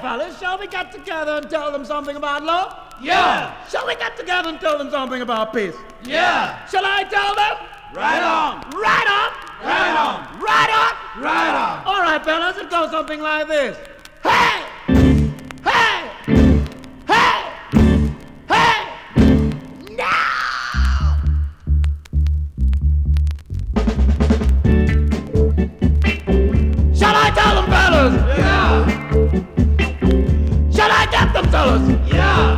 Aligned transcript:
Fellas, 0.00 0.38
shall 0.38 0.58
we 0.58 0.66
get 0.66 0.92
together 0.92 1.32
and 1.42 1.50
tell 1.50 1.72
them 1.72 1.84
something 1.84 2.16
about 2.16 2.42
love? 2.42 2.74
Yeah. 3.00 3.52
Shall 3.68 3.86
we 3.86 3.94
get 3.96 4.16
together 4.16 4.48
and 4.48 4.60
tell 4.60 4.78
them 4.78 4.90
something 4.90 5.22
about 5.22 5.52
peace? 5.52 5.74
Yeah. 6.04 6.66
Shall 6.66 6.84
I 6.84 7.04
tell 7.04 7.34
them? 7.34 7.68
Right 7.94 8.22
on. 8.22 8.60
Right 8.70 9.08
on. 9.08 9.46
Right 9.64 9.96
on. 9.96 10.40
Right 10.40 10.70
on. 10.70 10.92
Right 11.16 11.16
on. 11.16 11.22
Right 11.22 11.54
on. 11.54 11.86
All 11.86 12.02
right, 12.02 12.22
fellas, 12.24 12.56
it 12.56 12.70
goes 12.70 12.90
something 12.90 13.20
like 13.20 13.48
this. 13.48 13.76
I 31.06 31.10
got 31.12 31.32
them 31.32 31.48
fellas. 31.52 31.88
Yeah. 32.12 32.56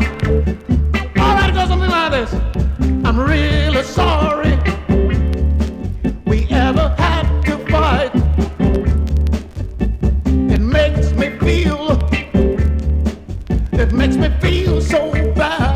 All 1.18 1.34
right, 1.34 1.50
it 1.50 1.54
goes 1.54 1.68
something 1.68 1.90
like 1.90 2.12
this. 2.12 2.32
I'm 3.04 3.20
really 3.20 3.82
sorry 3.82 4.56
we 6.24 6.46
ever 6.50 6.88
had 6.96 7.42
to 7.44 7.58
fight. 7.70 8.14
It 10.50 10.60
makes 10.60 11.12
me 11.12 11.28
feel. 11.40 11.98
It 13.72 13.92
makes 13.92 14.16
me 14.16 14.30
feel 14.40 14.80
so 14.80 15.12
bad. 15.34 15.67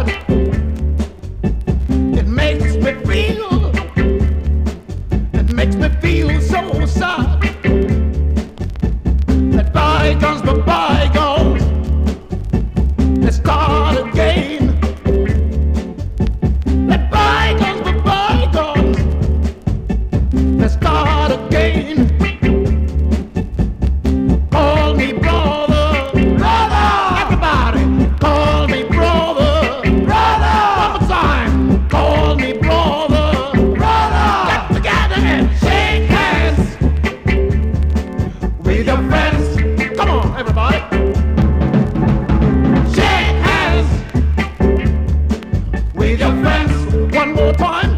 Your 46.13 46.29
friends, 46.43 47.15
one 47.15 47.33
more 47.33 47.55
time. 47.55 47.92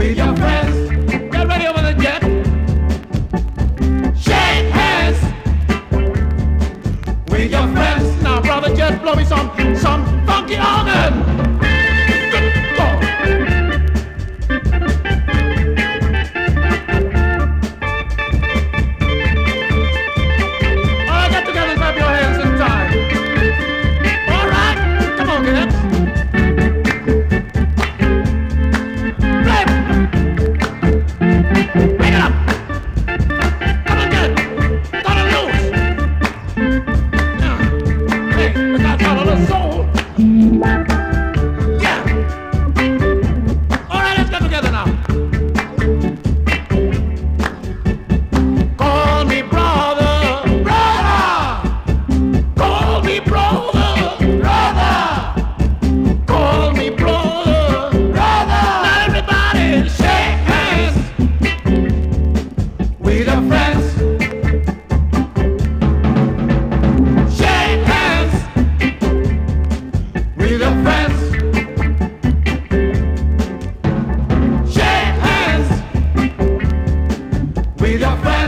with 0.00 0.16
your 0.16 0.34
friends. 0.34 0.79
with 77.92 78.02
your. 78.02 78.39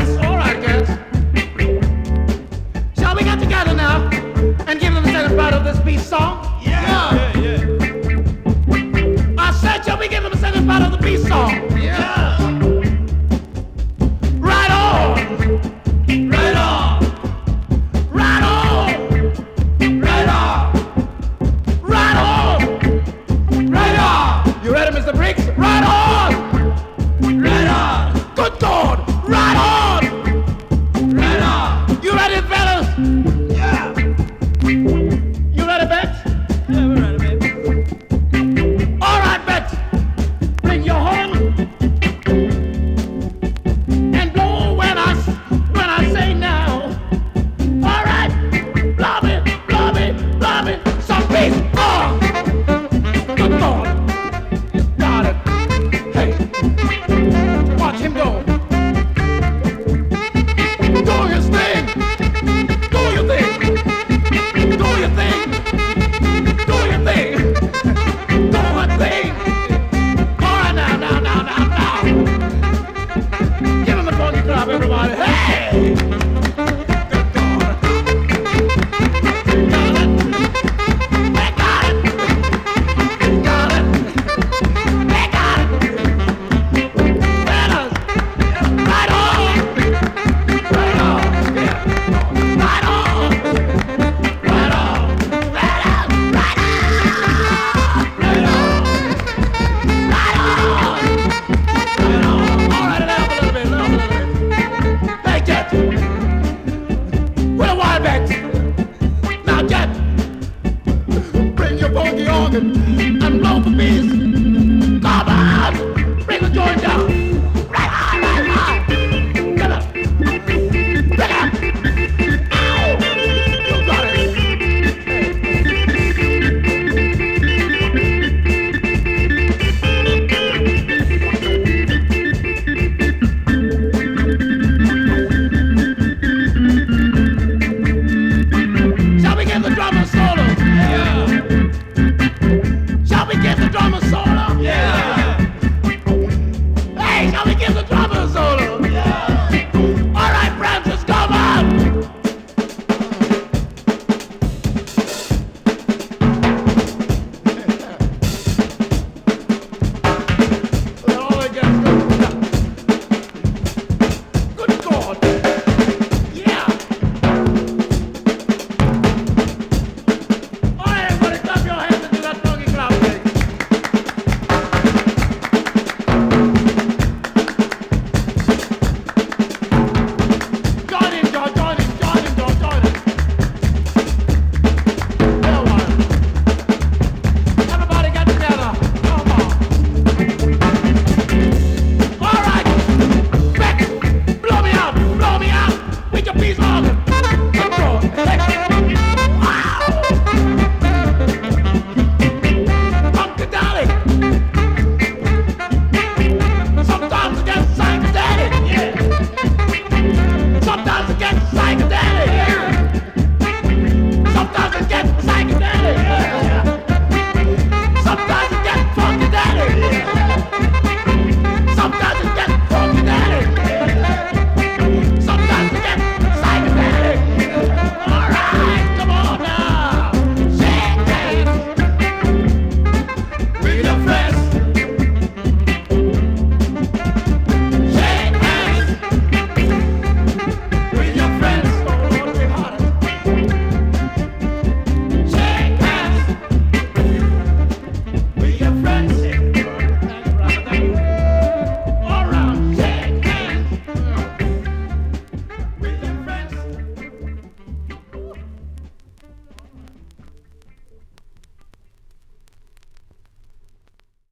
Talking. 112.52 112.91